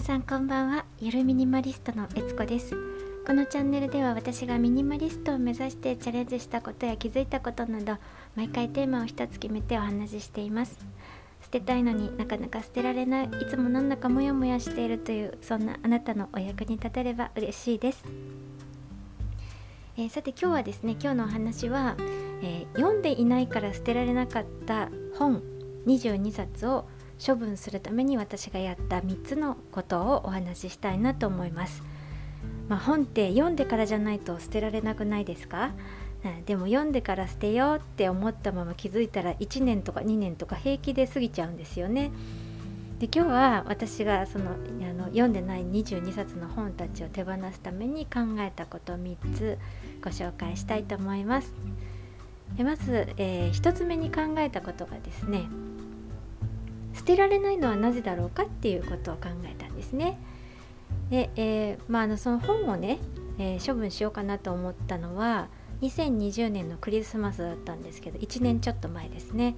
[0.00, 0.86] 皆さんこんばんは。
[0.98, 2.74] ゆるミニマリストのえつこです。
[3.26, 7.98] このチャンネルでは私がミニマリストを目指してチャレンジしたことや気づいたことなど
[8.34, 10.78] 毎回テーマを一つ決めてお話ししています。
[11.42, 18.02] 捨てたいのになかなか捨てられないいつもなんだかモヤモヤしているというそんなあなたのお役に立てれば嬉しいです。
[19.98, 21.96] えー、さて今日はですね今日のお話は、
[22.42, 24.88] えー、読んでいないから捨てられなかった
[25.18, 25.42] 本
[25.86, 26.86] 22冊を
[27.24, 31.82] 処分するために私がやった3つのことをお話ししたいなと思います。
[32.68, 35.72] まあ、本って読んでからじゃないと捨てられなくないですか？
[36.46, 42.10] でも読んでから捨てようって思ったまま気づいたら1年とか2年とか平気で過ぎちゃうんですよね。
[42.98, 49.58] で今日は私がそのあの読んでない22冊の本たちを手放すために考えたこと3つ
[50.04, 51.54] ご紹介したいと思います。
[52.56, 55.44] でまず、えー、1つ目に考えたことがですね
[57.00, 60.18] 捨てられないのはなぜだろうかっていうことを考えたんですね。
[61.08, 62.98] で、えー、まあ、あのその本をね、
[63.38, 65.48] えー、処分しようかなと思ったのは
[65.80, 69.56] 2020年のクリスマスだったんですけど1年ちょっと前ですね。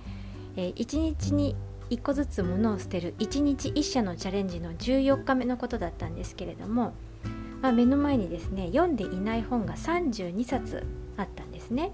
[0.56, 1.56] えー、1日に
[1.90, 6.94] 1個ずつ物を捨てる1日1社のチャレンジの14日目のことだったんですけれども、
[7.60, 11.90] まあ、目の前にですね読んでいない本が32冊あったんですね。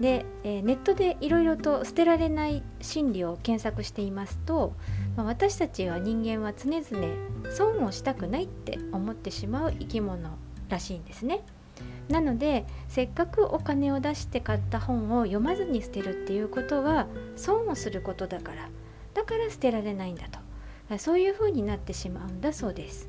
[0.00, 4.74] で、えー、ネットでいろいろと捨てられない心理を検索していますと、
[5.16, 10.30] まあ、私たちは人間は常々損をしたくないって思ってしまう生き物
[10.68, 11.40] らしいんですね。
[12.08, 18.68] なのでせっかくお金を出して買った本を読まずに捨てるっていうことは損をすることだから
[19.14, 23.08] だから捨てられないんだとそういうふうになってしまうんだそうです。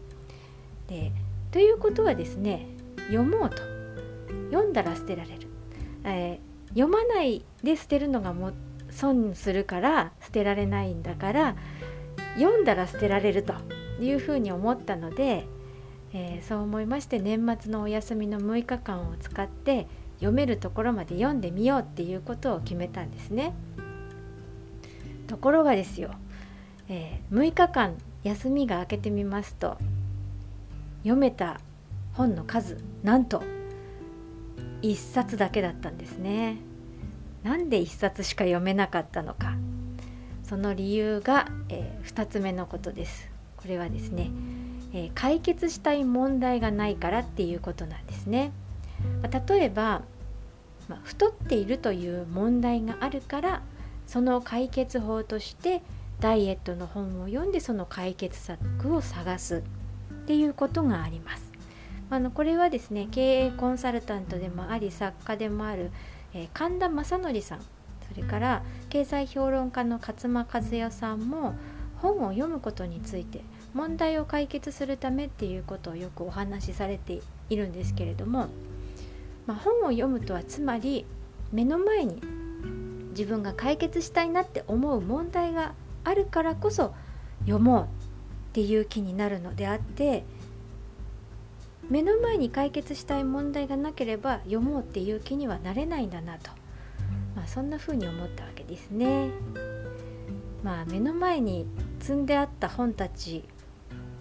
[0.88, 1.12] で
[1.52, 2.68] ということはですね
[3.08, 3.58] 読もうと
[4.52, 5.48] 読んだら捨てられる、
[6.04, 8.52] えー読まないで捨てるのがも
[8.92, 11.56] 損するから捨てられないんだから
[12.36, 13.54] 読んだら捨てられると
[14.00, 15.46] いうふうに思ったので、
[16.14, 23.54] えー、そう思いまして年末のお休みの6日間を使って読めるところまで読んでみようっていうことを決めたんですね。
[25.28, 26.12] ところがですよ、
[26.88, 29.78] えー、6日間休みが明けてみますと
[31.04, 31.62] 読めた
[32.14, 33.44] 本の数なんと
[34.82, 36.58] 1冊だけだったんですね。
[37.44, 39.56] なんで1冊しか読めなかったのか。
[40.44, 43.30] その理由が、えー、2つ目のことです。
[43.58, 44.32] これはですね、
[44.94, 48.52] えー、解決したい問題がないからっていうことなんですね、
[49.22, 50.04] まあ、例えば、
[50.88, 53.62] まあ、太っているという問題があるから
[54.08, 55.82] その解決法として
[56.20, 59.62] ダイエットの本を読んでその解決策を探すっ
[60.26, 61.49] ていうことがあります。
[62.10, 65.92] あのこれはですね経営コンサルタントでもあり作家でもある、
[66.34, 67.60] えー、神田正則さん。
[68.10, 71.54] それから経済評論家の勝間和代さんも
[71.98, 73.42] 本を読むことについて
[73.74, 78.48] 問題を解決するためっていうことをよくお話しされているんですけれども、
[79.46, 81.06] まあ、本を読むとはつまり
[81.52, 82.20] 目の前に
[83.12, 86.94] 自分が解決したいなって思う問題があるからこそ
[87.42, 87.88] 読もうっ
[88.54, 90.24] ていう気になるのであって
[91.90, 96.52] 目の前に解決したい問題がなければ読もうっていう気にはなれないんだなと、
[97.36, 99.30] まあ、そんな風に思ったわけですね。
[100.64, 101.66] まあ、目の前に
[102.00, 103.46] 積んであった本たち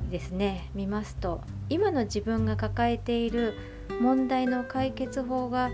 [0.08, 3.54] ですね見ますと今の自分が抱えている
[4.00, 5.70] 問題の解決法が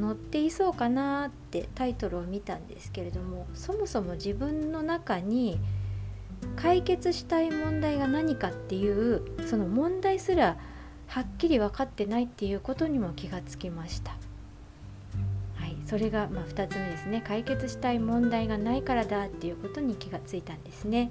[0.00, 5.60] 載っていそうかなってタイトルを見たんですけれどもそもそも自分の中に
[6.56, 10.56] 解決したい問題が何かっていうその問題すら
[11.12, 14.12] はっきり分かってないっていうことにも気がつきました。
[15.56, 21.10] はい、それがま2つ目ですね解決したい問題がないからだっていうことに気がついたんですね。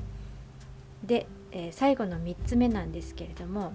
[1.04, 3.74] で、えー、最後の3つ目なんですけれども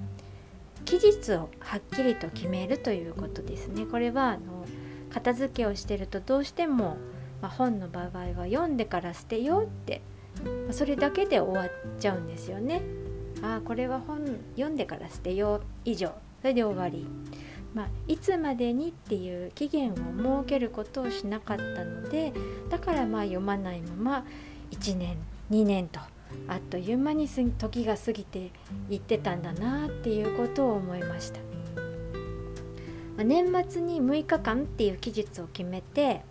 [0.85, 3.87] 期日をはっきりと決めるということですね。
[3.87, 4.67] これはあの
[5.11, 6.97] 片付けをしてるとどうしても、
[7.41, 10.03] まあ、本の場合は読んでから捨てようって、
[10.45, 11.71] まあ、それだけで終わっ
[12.01, 12.83] ちゃうんですよね。
[13.43, 14.21] あこれは本
[14.55, 16.13] 読んでから捨てよう以上。
[16.41, 17.07] それで終わり、
[17.75, 22.33] まあ、いつまでにっていう期限を設けることをしなかったので
[22.71, 24.27] だからまあ読まないまま
[24.71, 25.17] 1年
[25.51, 25.99] 2年と
[26.49, 28.51] あっという間に時が過ぎて
[28.91, 31.41] いってたんだなっていうことを思いました、
[33.17, 36.23] まあ、年末に6日間っていう期日を決めて、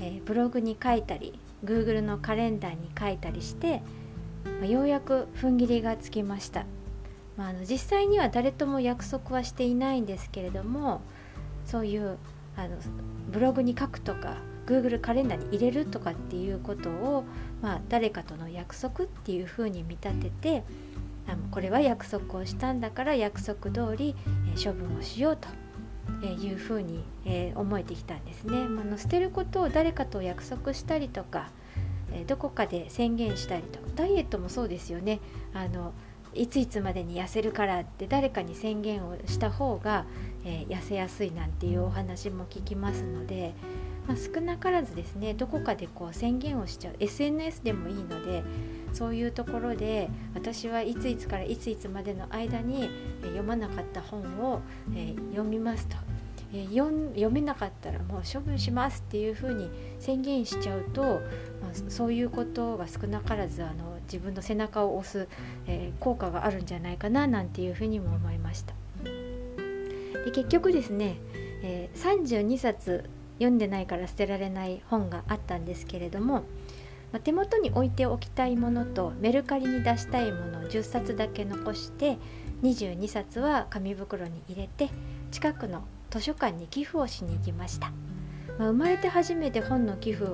[0.00, 3.82] えー、ブログに書いたり Google のカレンダーに書いたりして
[4.60, 6.64] まあ、ようやく踏ん切りがつきました、
[7.36, 11.02] まあ、あの実際には誰とも約束はしていないんですけれども
[11.64, 12.18] そういう
[12.56, 12.76] あの
[13.30, 17.24] ブログに書くとか Google カレンダーに入れるとかっていうことを、
[17.62, 20.64] まあ、誰かとの約束っていうふうに見立てて
[21.28, 24.14] あのこれは約束をしたんだから約束通り、
[24.54, 25.48] え処分をしようと。
[26.22, 28.68] えいうふうに、え思えてきたんですね。
[28.68, 31.50] まあの捨てることを誰かと約束したりとか、
[32.16, 35.20] えどこかで宣言したりとかダイエットもそうですよね。
[35.52, 35.92] あの
[36.34, 40.04] いついつまでに痩せるからって誰かに宣言をした方が、
[40.44, 43.54] えー、痩せやすいなんていうお話も聞きますので、
[44.06, 48.42] まあ、少なからずですねどこかでこう宣言をしちゃう SNS でもいいので
[48.92, 52.90] そういうところで私はいついつからいついつまでの間に
[53.22, 54.60] 読まなかった本を、
[54.94, 55.96] えー、読みますと。
[56.52, 61.20] え、読めなかったらもう処分しますっていうふうに宣言しちゃうと、まあ、
[61.88, 65.28] そういうことが少なからずあの自分の背中を押す、
[65.66, 68.74] えー、効果があるんじゃないかななんていうふうにも思いました。
[70.24, 71.18] で結局ですね、
[71.62, 76.44] えー、32冊読んでないから捨てられない本があったんですけれども、
[77.12, 82.18] ま手元に置いておきたいものとメルカリに出したいものを10冊だけ残して
[82.62, 84.90] 22冊は紙袋に入れて
[85.30, 87.90] 近くの図書館に寄付をしに行きました、
[88.58, 90.26] まあ、生まれて初めて本の寄付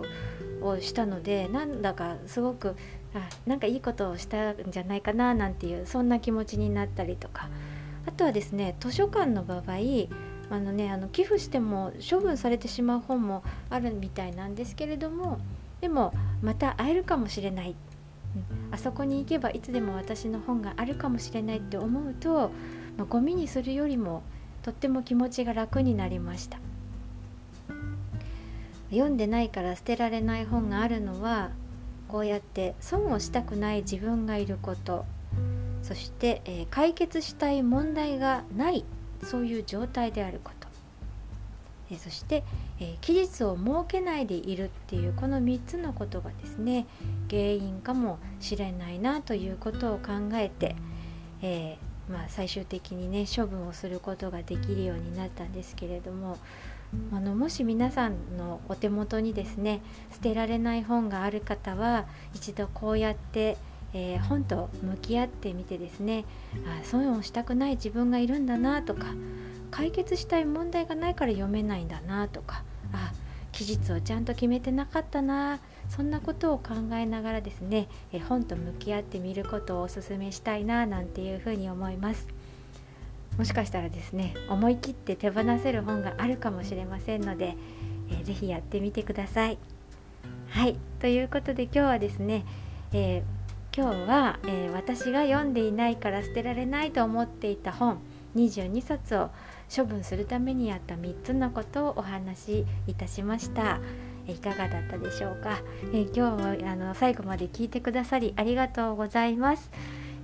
[0.60, 2.76] をしたのでなんだかすごく
[3.14, 7.48] あなんかいいことをしたんじゃないかななんていうそんな気持ちになったりとか。
[8.06, 9.72] あとはですね図書館の場合
[10.50, 15.38] あのねあの寄付しても処分されてしまう本もあるみたいなんですけれども
[15.80, 17.74] でもまた会えるかもしれない、
[18.36, 18.38] う
[18.70, 22.50] ん、あそこに行けばいつでも私の本があるかもしれないって思うと、
[22.96, 24.22] まあ、ゴミにするよりも
[24.62, 26.58] とっても気持ちが楽になりました。
[28.92, 31.50] 読んでないから捨てられない本があるのは
[32.08, 35.06] こうやって損をしたくない自分がいること
[35.82, 38.84] そして、えー、解決したい問題がない
[39.22, 40.68] そういう状態であること、
[41.90, 42.44] えー、そして、
[42.80, 46.86] えー、期日を設けないでいるっていうこの3つのことがですね。
[47.30, 50.76] 原因かもしれないなということを考えて、
[51.40, 51.78] え
[52.10, 56.38] まあ、最終的にね処分をすることができるようになったんですけれども
[57.12, 59.80] あのもし皆さんのお手元にですね
[60.12, 63.56] 捨てられない本がある方は一度こうやって、
[63.94, 66.26] えー、本と向き合ってみてですね
[66.66, 69.06] あ損をしたくない自分がいるんだなとか
[69.70, 72.62] 解決したい問題がないから読めないんだなとか
[72.92, 73.12] あ
[73.52, 82.26] 期日をちゃんと決めてなかったなそんなことを考えながらですね、え本と向き合ってみることをお勧めしたいななんていうふうに思います。
[83.38, 87.56] もしかしたらですね思い切って手放せる本があるかもしれませんので、
[88.10, 89.58] えー、ぜやってみてください。
[90.48, 92.44] はいということで今日はですね、
[92.92, 97.98] えー、今日は、えー、私が読んでいないから捨てられないと思っていた本
[98.36, 99.30] 22冊を
[99.74, 103.80] 処分するためにやった3つのことをお話しいたしました。
[104.26, 105.60] いかがだったでしょうか、
[105.92, 109.70] え今日もあの最後まで聞いてくださりありがとうございます。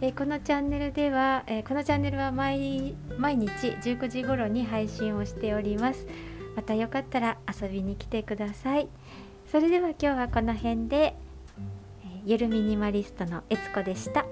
[0.01, 6.07] えー、このチャンネルでは、えー、このチャンネルは毎毎日19時頃に配信をしております
[6.55, 8.89] またよかったら遊びに来てください
[9.51, 11.17] それでは今日はこの辺で、
[12.05, 14.25] えー、ゆるミニマリストのえつこでした。